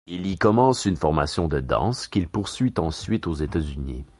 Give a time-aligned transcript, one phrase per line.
[0.07, 4.03] Il y commence une formation de danse, qu'il poursuit ensuite aux États-Unis.